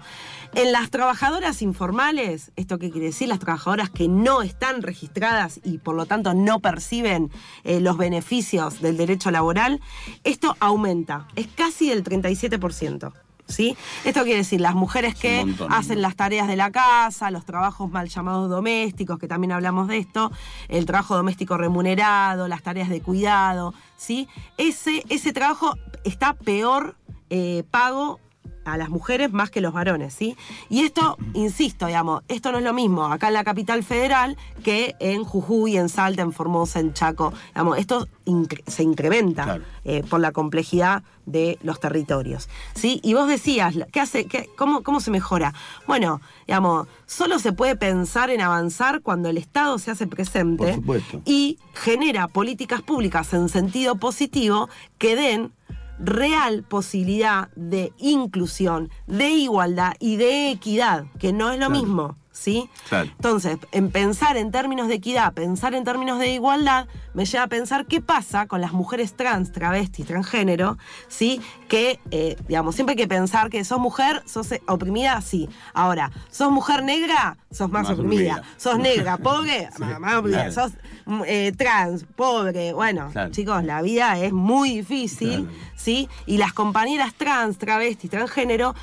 en 0.54 0.72
las 0.72 0.90
trabajadoras 0.90 1.62
informales, 1.62 2.52
¿esto 2.56 2.78
qué 2.78 2.90
quiere 2.90 3.08
decir? 3.08 3.28
Las 3.28 3.38
trabajadoras 3.38 3.90
que 3.90 4.08
no 4.08 4.42
están 4.42 4.82
registradas 4.82 5.60
y 5.64 5.78
por 5.78 5.94
lo 5.96 6.06
tanto 6.06 6.34
no 6.34 6.60
perciben 6.60 7.30
eh, 7.64 7.80
los 7.80 7.96
beneficios 7.96 8.80
del 8.80 8.96
derecho 8.96 9.30
laboral, 9.30 9.80
esto 10.22 10.56
aumenta, 10.60 11.26
es 11.34 11.48
casi 11.48 11.88
del 11.88 12.04
37%. 12.04 13.12
¿Sí? 13.46 13.76
Esto 14.06 14.22
quiere 14.22 14.38
decir 14.38 14.62
las 14.62 14.74
mujeres 14.74 15.14
que 15.14 15.44
montón. 15.44 15.70
hacen 15.70 16.00
las 16.00 16.16
tareas 16.16 16.48
de 16.48 16.56
la 16.56 16.70
casa, 16.70 17.30
los 17.30 17.44
trabajos 17.44 17.90
mal 17.90 18.08
llamados 18.08 18.48
domésticos, 18.48 19.18
que 19.18 19.28
también 19.28 19.52
hablamos 19.52 19.86
de 19.86 19.98
esto, 19.98 20.32
el 20.68 20.86
trabajo 20.86 21.14
doméstico 21.14 21.58
remunerado, 21.58 22.48
las 22.48 22.62
tareas 22.62 22.88
de 22.88 23.02
cuidado, 23.02 23.74
¿sí? 23.98 24.28
Ese, 24.56 25.04
ese 25.10 25.34
trabajo 25.34 25.74
está 26.04 26.32
peor 26.32 26.96
eh, 27.28 27.64
pago 27.70 28.18
a 28.64 28.76
las 28.76 28.88
mujeres 28.88 29.32
más 29.32 29.50
que 29.50 29.60
los 29.60 29.72
varones, 29.72 30.14
¿sí? 30.14 30.36
Y 30.68 30.80
esto, 30.80 31.16
insisto, 31.34 31.86
digamos, 31.86 32.22
esto 32.28 32.52
no 32.52 32.58
es 32.58 32.64
lo 32.64 32.72
mismo 32.72 33.04
acá 33.06 33.28
en 33.28 33.34
la 33.34 33.44
capital 33.44 33.82
federal 33.84 34.36
que 34.62 34.94
en 35.00 35.24
Jujuy, 35.24 35.76
en 35.76 35.88
Salta, 35.88 36.22
en 36.22 36.32
Formosa, 36.32 36.80
en 36.80 36.92
Chaco. 36.94 37.32
Digamos, 37.48 37.78
esto 37.78 38.08
incre- 38.26 38.62
se 38.66 38.82
incrementa 38.82 39.44
Claro. 39.44 39.64
eh, 39.84 40.02
por 40.08 40.20
la 40.20 40.32
complejidad 40.32 41.02
de 41.26 41.58
los 41.62 41.80
territorios, 41.80 42.48
¿sí? 42.74 43.00
Y 43.02 43.14
vos 43.14 43.28
decías, 43.28 43.74
¿qué 43.92 44.00
hace, 44.00 44.26
qué- 44.26 44.48
cómo, 44.56 44.82
¿cómo 44.82 45.00
se 45.00 45.10
mejora? 45.10 45.54
Bueno, 45.86 46.20
digamos, 46.46 46.86
solo 47.06 47.38
se 47.38 47.52
puede 47.52 47.76
pensar 47.76 48.30
en 48.30 48.40
avanzar 48.42 49.00
cuando 49.00 49.28
el 49.30 49.38
Estado 49.38 49.78
se 49.78 49.90
hace 49.90 50.06
presente 50.06 50.78
y 51.24 51.58
genera 51.74 52.28
políticas 52.28 52.82
públicas 52.82 53.32
en 53.32 53.48
sentido 53.48 53.96
positivo 53.96 54.68
que 54.98 55.16
den 55.16 55.52
real 55.98 56.62
posibilidad 56.64 57.48
de 57.56 57.92
inclusión, 57.98 58.90
de 59.06 59.30
igualdad 59.30 59.94
y 60.00 60.16
de 60.16 60.50
equidad, 60.50 61.06
que 61.18 61.32
no 61.32 61.50
es 61.50 61.58
lo 61.58 61.66
Claro. 61.66 61.82
mismo, 61.82 62.16
¿sí? 62.34 62.68
Claro. 62.90 63.08
Entonces, 63.12 63.56
en 63.72 63.90
pensar 63.90 64.36
en 64.36 64.50
términos 64.50 64.88
de 64.88 64.94
equidad, 64.96 65.32
pensar 65.32 65.74
en 65.74 65.84
términos 65.84 66.18
de 66.18 66.28
igualdad, 66.34 66.86
me 67.14 67.24
lleva 67.24 67.44
a 67.44 67.46
pensar 67.46 67.86
qué 67.86 68.00
pasa 68.02 68.46
con 68.46 68.60
las 68.60 68.72
mujeres 68.72 69.14
trans, 69.16 69.52
travestis, 69.52 70.04
transgénero, 70.04 70.76
¿sí? 71.08 71.40
Que, 71.68 72.00
eh, 72.10 72.36
digamos, 72.48 72.74
siempre 72.74 72.92
hay 72.94 72.96
que 72.96 73.08
pensar 73.08 73.48
que 73.50 73.64
sos 73.64 73.78
mujer, 73.78 74.22
sos 74.26 74.50
eh, 74.52 74.60
oprimida, 74.66 75.20
sí. 75.22 75.48
Ahora, 75.72 76.10
sos 76.30 76.50
mujer 76.50 76.82
negra, 76.82 77.38
sos 77.50 77.70
más, 77.70 77.84
Más 77.84 77.92
oprimida. 77.98 78.34
oprimida. 78.38 78.54
Sos 78.58 78.78
negra, 78.78 79.16
pobre, 79.22 79.68
más, 79.78 80.00
más 80.00 80.14
oprimida. 80.16 80.50
claro. 80.50 80.52
Sos 80.52 80.72
mm, 81.06 81.22
eh, 81.26 81.52
trans, 81.56 82.04
pobre. 82.16 82.72
Bueno, 82.72 83.10
Claro. 83.12 83.30
chicos, 83.30 83.62
la 83.64 83.80
vida 83.80 84.18
es 84.18 84.32
muy 84.32 84.76
difícil. 84.78 85.48
¿sí? 85.76 86.08
Y 86.26 86.38
las 86.38 86.52
compañeras 86.52 87.14
trans, 87.14 87.58
travestis, 87.58 88.10
transgénero, 88.10 88.74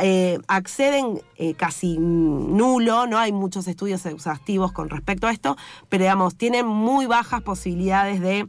eh, 0.00 0.38
acceden 0.48 1.20
eh, 1.36 1.54
casi 1.54 1.98
nulo, 1.98 3.06
no 3.06 3.18
hay 3.18 3.32
muchos 3.32 3.68
estudios 3.68 4.04
exhaustivos 4.06 4.72
con 4.72 4.90
respecto 4.90 5.26
a 5.26 5.32
esto, 5.32 5.56
pero 5.88 6.04
digamos, 6.04 6.36
tienen 6.36 6.66
muy 6.66 7.06
bajas 7.06 7.42
posibilidades 7.42 8.20
de 8.20 8.48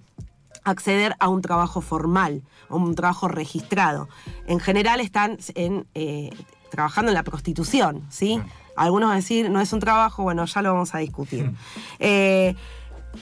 acceder 0.63 1.15
a 1.19 1.29
un 1.29 1.41
trabajo 1.41 1.81
formal, 1.81 2.41
a 2.69 2.75
un 2.75 2.95
trabajo 2.95 3.27
registrado. 3.27 4.09
En 4.47 4.59
general 4.59 4.99
están 4.99 5.37
en, 5.53 5.85
eh, 5.93 6.31
trabajando 6.71 7.11
en 7.11 7.15
la 7.15 7.23
prostitución, 7.23 8.05
¿sí? 8.09 8.41
Algunos 8.75 9.07
van 9.07 9.17
a 9.17 9.21
decir, 9.21 9.49
no 9.49 9.61
es 9.61 9.71
un 9.71 9.79
trabajo, 9.79 10.23
bueno, 10.23 10.45
ya 10.45 10.61
lo 10.61 10.73
vamos 10.73 10.95
a 10.95 10.97
discutir. 10.97 11.51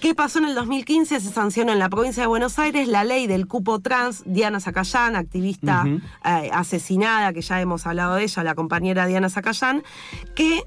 ¿Qué 0.01 0.15
pasó 0.15 0.39
en 0.39 0.45
el 0.45 0.55
2015? 0.55 1.19
Se 1.19 1.29
sancionó 1.31 1.71
en 1.71 1.79
la 1.79 1.89
provincia 1.89 2.23
de 2.23 2.27
Buenos 2.27 2.59
Aires 2.59 2.88
la 2.88 3.03
ley 3.03 3.27
del 3.27 3.47
cupo 3.47 3.79
trans. 3.79 4.23
Diana 4.25 4.59
Zacayán, 4.59 5.15
activista 5.15 5.85
eh, 5.85 6.50
asesinada, 6.51 7.33
que 7.33 7.41
ya 7.41 7.62
hemos 7.62 7.85
hablado 7.85 8.15
de 8.15 8.23
ella, 8.23 8.43
la 8.43 8.55
compañera 8.55 9.05
Diana 9.05 9.29
Zacayán, 9.29 9.83
que 10.35 10.63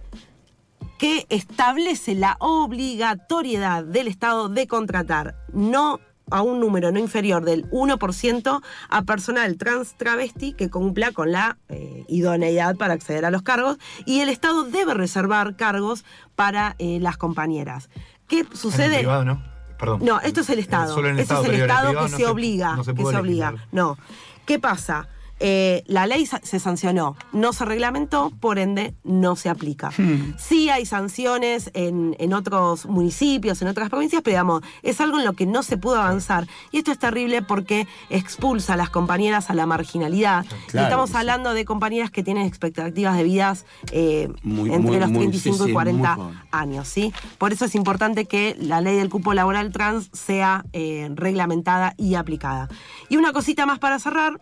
que 0.99 1.26
establece 1.28 2.14
la 2.14 2.37
obligatoriedad 2.40 3.85
del 3.85 4.09
Estado 4.09 4.49
de 4.49 4.66
contratar 4.66 5.35
no 5.52 6.00
a 6.30 6.42
un 6.42 6.59
número 6.59 6.90
no 6.90 6.99
inferior 6.99 7.45
del 7.45 7.71
1% 7.71 8.62
a 8.88 9.02
personal 9.02 9.56
trans 9.56 9.95
travesti 9.97 10.54
que 10.54 10.71
cumpla 10.71 11.12
con 11.12 11.30
la 11.30 11.59
eh, 11.68 12.04
idoneidad 12.09 12.76
para 12.76 12.95
acceder 12.95 13.25
a 13.25 13.30
los 13.30 13.42
cargos 13.42 13.78
y 14.06 14.21
el 14.21 14.28
Estado 14.28 14.64
debe 14.64 14.95
reservar 14.95 15.56
cargos 15.56 16.04
para 16.35 16.75
eh, 16.78 16.99
las 17.00 17.16
compañeras. 17.16 17.88
¿Qué 18.28 18.40
En 18.40 18.47
el 18.50 18.56
sucede? 18.56 18.99
privado, 18.99 19.25
¿no? 19.25 19.42
Perdón. 19.78 20.00
No, 20.02 20.21
esto 20.21 20.40
es 20.40 20.50
el 20.50 20.59
Estado. 20.59 20.95
Solo 20.95 21.09
en 21.09 21.14
el 21.14 21.21
Esto 21.21 21.35
Estado, 21.35 21.52
es 21.52 21.59
el 21.59 21.61
Estado 21.66 21.87
privado 21.88 22.06
que 22.06 22.11
no 22.12 22.16
se 22.16 22.26
obliga. 22.26 22.76
no 22.76 22.85
se 22.85 22.95
que 22.95 23.04
se 23.04 23.16
obliga. 23.16 23.54
No. 23.73 23.99
¿Qué 24.47 24.59
pasa? 24.59 25.09
Eh, 25.38 25.83
la 25.87 26.07
ley 26.07 26.26
se 26.26 26.59
sancionó, 26.59 27.16
no 27.33 27.52
se 27.52 27.64
reglamentó, 27.64 28.33
por 28.40 28.59
ende 28.59 28.95
no 29.05 29.37
se 29.37 29.49
aplica. 29.49 29.90
Hmm. 29.97 30.35
Sí 30.38 30.71
hay 30.71 30.87
sanciones 30.87 31.71
en, 31.75 32.16
en 32.19 32.33
otros 32.33 32.87
municipios, 32.87 33.61
en 33.62 33.69
otras 33.69 33.90
provincias, 33.90 34.23
pero 34.23 34.33
digamos, 34.35 34.62
es 34.83 35.00
algo 35.00 35.19
en 35.19 35.25
lo 35.25 35.35
que 35.35 35.47
no 35.47 35.62
se 35.62 35.76
pudo 35.76 35.97
avanzar. 35.97 36.47
Y 36.73 36.78
esto 36.78 36.93
es 36.93 36.99
terrible 36.99 37.43
porque 37.43 37.87
expulsa 38.11 38.75
a 38.75 38.76
las 38.76 38.90
compañeras 38.90 39.50
a 39.50 39.55
la 39.55 39.66
marginalidad. 39.66 40.47
Claro 40.69 40.87
estamos 40.87 41.11
sí. 41.11 41.16
hablando 41.16 41.55
de 41.55 41.64
compañeras 41.64 42.11
que 42.11 42.23
tienen 42.23 42.47
expectativas 42.47 43.16
de 43.16 43.25
vidas 43.25 43.66
eh, 43.93 44.28
Muy, 44.43 44.73
entre 44.73 44.90
muy, 44.90 45.00
los 45.00 45.11
muy, 45.11 45.19
35 45.21 45.57
sí, 45.57 45.64
sí, 45.64 45.71
y 45.71 45.73
40 45.73 46.16
muy 46.16 46.25
joven. 46.25 46.40
años, 46.50 46.88
¿sí? 46.88 47.12
Por 47.38 47.52
eso 47.52 47.64
es 47.64 47.75
importante 47.75 48.25
que 48.26 48.57
la 48.59 48.81
ley 48.81 48.97
del 48.97 49.11
cupo 49.11 49.35
laboral 49.35 49.71
trans 49.73 50.09
sea 50.12 50.64
eh, 50.73 51.09
reglamentada 51.14 51.95
y 51.97 52.14
aplicada. 52.14 52.69
Y 53.09 53.16
una 53.16 53.33
cosita 53.33 53.66
más 53.66 53.78
para 53.78 53.99
cerrar. 53.99 54.40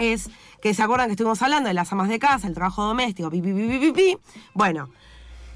Es 0.00 0.28
que 0.60 0.74
se 0.74 0.82
acuerdan 0.82 1.06
que 1.08 1.12
estuvimos 1.12 1.40
hablando 1.42 1.68
de 1.68 1.74
las 1.74 1.92
amas 1.92 2.08
de 2.08 2.18
casa, 2.18 2.48
el 2.48 2.54
trabajo 2.54 2.82
doméstico, 2.84 3.30
pi, 3.30 3.40
pi, 3.40 3.52
pi, 3.52 3.92
pi. 3.92 4.18
Bueno, 4.54 4.88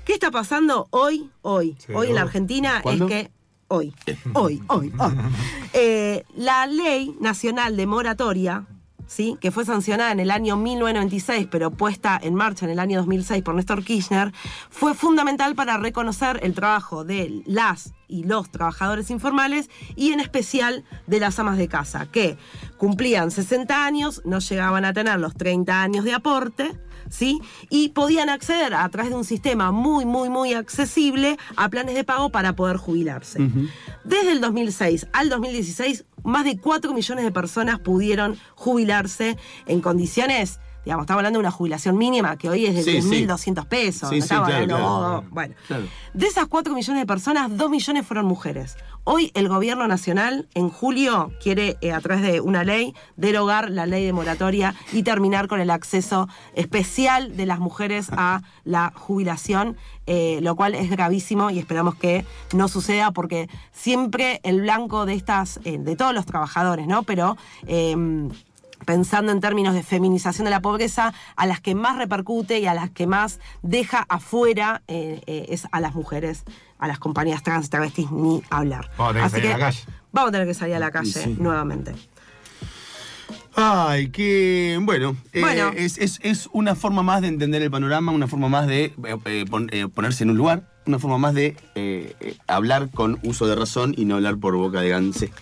¿qué 0.05 0.13
está 0.13 0.31
pasando 0.31 0.87
hoy? 0.91 1.31
Hoy, 1.43 1.77
Sí. 1.79 1.93
hoy 1.93 2.09
en 2.09 2.15
la 2.15 2.23
Argentina 2.23 2.81
¿Cuándo? 2.83 3.07
es 3.09 3.11
que 3.11 3.31
hoy, 3.69 3.93
hoy, 4.35 4.63
hoy, 4.69 4.93
hoy. 4.99 5.13
Eh, 5.77 6.25
la 6.37 6.67
ley 6.69 7.17
nacional 7.21 7.77
de 7.77 7.87
moratoria, 7.87 8.65
¿sí? 9.06 9.37
que 9.40 9.50
fue 9.50 9.64
sancionada 9.64 10.12
en 10.12 10.20
el 10.20 10.30
año 10.30 10.56
1996, 10.56 11.49
pero 11.50 11.70
puesta 11.70 12.18
en 12.23 12.34
marcha 12.34 12.64
en 12.66 12.73
el 12.73 12.78
año 12.78 12.99
2006 12.99 13.42
por 13.42 13.54
Néstor 13.54 13.84
Kirchner, 13.84 14.32
fue 14.70 14.94
fundamental 14.94 15.54
para 15.54 15.76
reconocer 15.76 16.40
el 16.42 16.54
trabajo 16.54 17.04
de 17.04 17.42
las 17.46 17.94
y 18.08 18.25
los 18.25 18.50
trabajadores 18.50 19.11
informales 19.11 19.70
y 19.96 20.12
en 20.12 20.20
especial 20.20 20.84
de 21.06 21.20
las 21.20 21.38
amas 21.38 21.58
de 21.58 21.68
casa, 21.68 22.06
que 22.06 22.37
cumplían 22.76 23.30
60 23.30 23.84
años, 23.84 24.23
no 24.25 24.38
llegaban 24.38 24.84
a 24.84 24.92
tener 24.92 25.18
los 25.18 25.34
30 25.34 25.82
años 25.82 26.04
de 26.04 26.14
aporte, 26.14 26.73
¿sí? 27.08 27.40
Y 27.70 27.90
podían 27.90 28.28
acceder 28.28 28.75
a 28.75 28.88
través 28.88 29.11
de 29.11 29.16
un 29.16 29.25
sistema 29.25 29.73
muy, 29.73 30.04
muy, 30.04 30.28
muy 30.28 30.54
accesible 30.54 31.37
a 31.56 31.68
planes 31.68 31.94
de 31.94 32.04
pago 32.04 32.30
para 32.30 32.56
poder 32.56 32.76
jubilarse. 32.76 33.38
Desde 34.04 34.32
el 34.32 34.40
2006 34.40 35.06
al 35.12 35.28
2016, 35.28 36.04
más 36.25 36.44
de 36.44 36.58
4 36.58 36.92
millones 36.92 37.25
de 37.25 37.30
personas 37.32 37.78
pudieron 37.78 38.38
jubilarse 38.54 39.37
en 39.66 39.80
condiciones, 39.80 40.61
digamos, 40.85 41.05
estamos 41.05 41.21
hablando 41.21 41.38
de 41.38 41.41
una 41.41 41.50
jubilación 41.50 41.97
mínima 41.97 42.37
que 42.37 42.49
hoy 42.49 42.67
es 42.67 42.75
de 42.75 42.83
Sí, 42.83 43.03
sí. 43.03 43.26
10.200 43.26 43.67
pesos. 43.67 44.09
Sí, 44.11 44.17
no 44.17 44.21
sí, 44.21 44.25
estamos 44.25 44.49
claro, 44.49 44.62
hablando, 44.62 44.76
claro. 44.76 45.19
oh, 45.19 45.25
bueno. 45.31 45.55
Claro. 45.67 45.85
De 46.12 46.26
esas 46.26 46.47
4 46.47 46.75
millones 46.75 47.03
de 47.03 47.07
personas, 47.07 47.57
2 47.57 47.71
millones 47.71 48.07
fueron 48.07 48.26
mujeres. 48.26 48.76
Hoy 49.07 49.31
el 49.35 49.49
gobierno 49.49 49.87
nacional, 49.87 50.49
en 50.55 50.71
julio, 50.71 51.31
quiere, 51.43 51.76
eh, 51.83 51.93
a 51.93 52.00
través 52.00 52.23
de 52.23 52.41
una 52.41 52.64
ley, 52.64 52.95
derogar 53.17 53.71
la 53.71 53.85
ley 53.85 54.07
de 54.07 54.14
moratoria 54.14 54.75
y 54.93 55.03
terminar 55.03 55.47
con 55.47 55.61
el 55.61 55.71
acceso 55.71 56.26
especial 56.55 57.37
de 57.37 57.45
las 57.45 57.59
mujeres 57.59 58.09
a 58.12 58.41
la 58.64 58.93
jubilación, 58.95 59.76
eh, 60.07 60.38
lo 60.43 60.57
cual 60.57 60.75
es 60.75 60.88
gravísimo 60.91 61.50
y 61.50 61.59
esperamos 61.59 61.97
que 61.97 62.25
no 62.55 62.69
suceda 62.69 63.11
porque 63.11 63.49
siempre 63.73 64.41
el 64.43 64.62
blanco 64.62 65.05
de 65.05 65.14
estas, 65.14 65.61
eh, 65.64 65.76
de 65.79 65.97
todos 65.97 66.14
los 66.14 66.25
trabajadores, 66.25 66.87
¿no? 66.87 67.03
Pero. 67.03 67.37
Pensando 68.85 69.33
en 69.33 69.41
términos 69.41 69.75
de 69.75 69.83
feminización 69.83 70.45
de 70.45 70.50
la 70.50 70.61
pobreza, 70.61 71.12
a 71.37 71.47
las 71.47 71.61
que 71.61 71.75
más 71.75 71.97
repercute 71.99 72.59
y 72.61 72.67
a 72.67 72.75
las 72.75 72.91
que 72.91 73.07
más 73.07 73.41
deja 73.62 74.05
afuera 74.09 74.83
eh, 74.88 75.21
eh, 75.26 75.47
es 75.49 75.67
a 75.73 75.81
las 75.81 75.95
mujeres, 75.95 76.45
a 76.79 76.87
las 76.88 76.99
compañías 76.99 77.43
trans, 77.43 77.71
travestis, 77.71 78.11
ni 78.11 78.43
hablar. 78.50 78.91
Vamos 78.99 79.14
a 79.17 79.31
tener 79.31 79.31
que 79.31 79.31
salir 79.31 79.47
a 79.47 79.59
la 79.59 79.64
calle. 79.67 79.85
Vamos 80.12 80.29
a 80.29 80.33
tener 80.33 80.47
que 80.47 80.55
salir 80.55 80.75
a 80.75 80.79
la 80.79 80.91
calle 80.91 81.11
sí. 81.12 81.37
nuevamente. 81.38 81.93
Ay, 83.57 84.09
que 84.11 84.79
bueno, 84.83 85.17
eh, 85.33 85.41
es, 85.76 85.99
es- 85.99 86.19
es 86.23 86.49
una 86.53 86.75
forma 86.75 87.03
más 87.05 87.23
de 87.23 87.29
entender 87.29 87.62
el 87.62 87.71
panorama, 87.71 88.11
una 88.11 88.26
forma 88.26 88.49
más 88.49 88.67
de 88.67 88.87
eh, 88.87 89.17
eh, 89.26 89.45
pon- 89.49 89.69
eh, 89.73 89.87
ponerse 89.87 90.25
en 90.25 90.31
un 90.31 90.37
lugar, 90.37 90.64
una 90.87 90.99
forma 90.99 91.19
más 91.19 91.35
de 91.35 91.57
eh, 91.75 92.14
eh, 92.21 92.37
hablar 92.47 92.91
con 92.91 93.19
uso 93.23 93.47
de 93.47 93.55
razón 93.55 93.95
y 93.97 94.05
no 94.05 94.17
hablar 94.17 94.37
por 94.37 94.55
boca 94.57 94.81
de 94.81 94.91
ganse, 94.91 95.33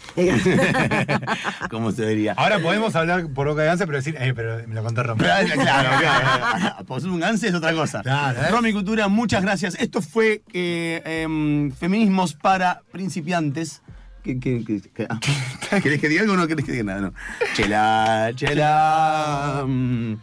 como 1.70 1.92
se 1.92 2.06
diría. 2.06 2.34
Ahora 2.36 2.58
podemos 2.60 2.94
hablar 2.94 3.26
por 3.32 3.48
boca 3.48 3.62
de 3.62 3.68
ganse, 3.68 3.86
pero 3.86 3.98
decir, 3.98 4.16
eh, 4.18 4.32
pero 4.34 4.66
me 4.68 4.74
lo 4.74 4.82
contó 4.82 5.02
Romero. 5.02 5.28
Claro, 5.28 5.48
claro, 5.62 5.88
claro. 6.00 7.00
Ser 7.00 7.10
un 7.10 7.20
ganse 7.20 7.48
es 7.48 7.54
otra 7.54 7.72
cosa. 7.72 8.02
Claro, 8.02 8.40
¿eh? 8.40 8.50
Romy 8.50 8.72
Cultura, 8.72 9.08
muchas 9.08 9.42
gracias. 9.42 9.74
Esto 9.80 10.00
fue 10.02 10.42
eh, 10.52 11.02
em, 11.04 11.70
Feminismos 11.72 12.34
para 12.34 12.82
principiantes. 12.92 13.82
¿Qué, 14.22 14.38
qué, 14.38 14.62
qué- 14.64 14.80
qué- 14.94 15.06
ah, 15.10 15.18
¿Querés 15.82 16.00
que 16.00 16.08
diga 16.08 16.22
algo 16.22 16.34
o 16.34 16.36
no 16.36 16.46
querés 16.46 16.64
que 16.64 16.72
diga 16.72 16.84
nada? 16.84 17.00
No. 17.00 17.12
Chela, 17.54 18.30
chela. 18.36 19.64
mm. 19.66 20.14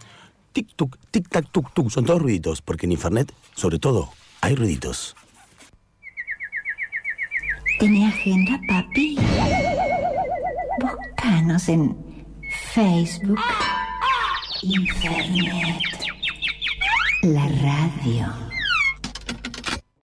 Tic, 0.54 0.68
tuc, 0.76 0.98
tic, 1.12 1.28
tac, 1.30 1.46
tuc, 1.52 1.74
tuc. 1.74 1.90
Son 1.90 2.06
todos 2.06 2.22
ruiditos, 2.22 2.62
porque 2.62 2.86
en 2.86 2.94
Infernet, 2.94 3.32
sobre 3.56 3.78
todo, 3.78 4.10
hay 4.42 4.56
ruiditos. 4.56 5.16
¿Tiene 7.80 8.08
agenda, 8.08 8.60
papi? 8.68 9.18
Búscanos 10.82 11.70
en 11.70 11.98
Facebook, 12.74 13.40
Internet, 14.62 15.82
la 17.24 17.48
radio. 17.48 18.49